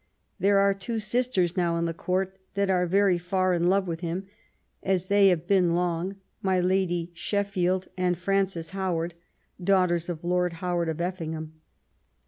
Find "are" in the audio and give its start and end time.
0.57-0.73, 2.71-2.87